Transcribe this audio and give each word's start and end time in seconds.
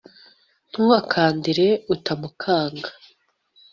ntuhakandire 0.69 1.67
utamukanga. 1.93 2.89